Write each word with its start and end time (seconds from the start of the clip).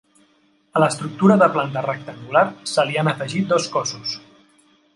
A 0.77 0.81
l'estructura 0.83 1.35
de 1.41 1.49
planta 1.57 1.83
rectangular 1.87 2.43
se 2.73 2.89
li 2.89 2.99
han 3.03 3.13
afegit 3.13 3.49
dos 3.55 3.69
cossos. 3.77 4.19